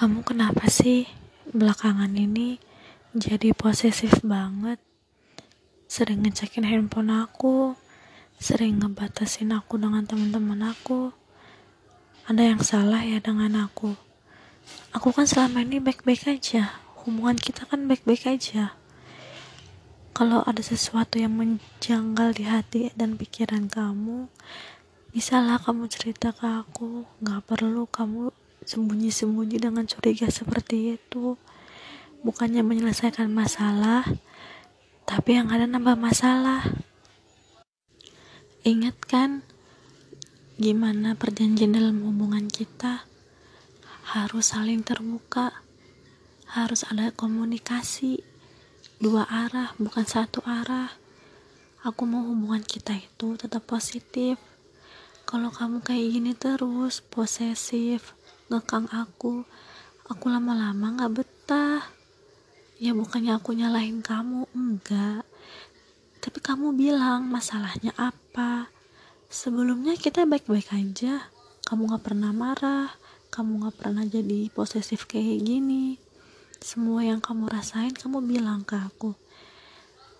[0.00, 1.04] Kamu kenapa sih
[1.52, 2.56] belakangan ini
[3.12, 4.80] jadi posesif banget?
[5.92, 7.76] Sering ngecekin handphone aku,
[8.40, 11.12] sering ngebatasin aku dengan teman-teman aku.
[12.24, 13.92] Ada yang salah ya dengan aku?
[14.96, 18.72] Aku kan selama ini baik-baik aja, hubungan kita kan baik-baik aja.
[20.16, 24.32] Kalau ada sesuatu yang menjanggal di hati dan pikiran kamu,
[25.12, 27.04] bisalah kamu cerita ke aku.
[27.20, 28.32] Gak perlu kamu
[28.64, 31.36] sembunyi-sembunyi dengan curiga seperti itu.
[32.20, 34.04] Bukannya menyelesaikan masalah
[35.10, 36.62] tapi yang ada nambah masalah.
[38.62, 39.42] Ingat kan
[40.54, 43.08] gimana perjanjian dalam hubungan kita?
[44.14, 45.66] Harus saling terbuka
[46.50, 48.22] harus ada komunikasi.
[48.98, 50.90] Dua arah bukan satu arah.
[51.86, 54.36] Aku mau hubungan kita itu tetap positif.
[55.26, 58.18] Kalau kamu kayak gini terus posesif
[58.50, 59.46] ngekang aku.
[60.10, 61.86] Aku lama-lama gak betah.
[62.82, 65.22] Ya bukannya aku nyalahin kamu enggak.
[66.18, 68.66] Tapi kamu bilang masalahnya apa?
[69.30, 71.30] Sebelumnya kita baik-baik aja.
[71.62, 72.90] Kamu gak pernah marah.
[73.30, 75.94] Kamu gak pernah jadi posesif kayak gini.
[76.58, 79.14] Semua yang kamu rasain kamu bilang ke aku.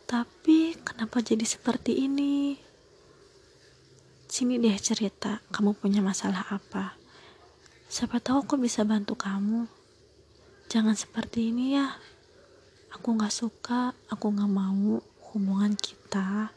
[0.06, 2.54] Tapi kenapa jadi seperti ini?
[4.30, 6.99] Sini deh cerita kamu punya masalah apa
[7.90, 9.66] Siapa tahu aku bisa bantu kamu.
[10.70, 11.90] Jangan seperti ini ya.
[12.94, 15.02] Aku gak suka, aku gak mau
[15.34, 16.54] hubungan kita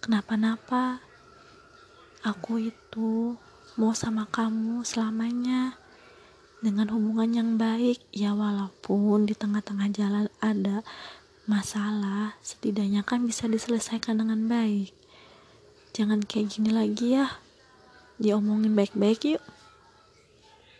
[0.00, 1.04] kenapa-napa.
[2.24, 3.36] Aku itu
[3.76, 5.76] mau sama kamu selamanya
[6.64, 10.80] dengan hubungan yang baik ya walaupun di tengah-tengah jalan ada
[11.44, 14.94] masalah setidaknya kan bisa diselesaikan dengan baik
[15.90, 17.42] jangan kayak gini lagi ya
[18.22, 19.42] diomongin baik-baik yuk